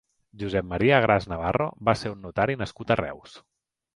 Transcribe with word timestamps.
Josep 0.43 0.65
Maria 0.69 1.01
Gras 1.05 1.27
Navarro 1.33 1.67
va 1.89 1.95
ser 2.01 2.13
un 2.15 2.25
notari 2.27 2.57
nascut 2.63 2.95
a 2.95 2.97
Reus. 3.05 3.37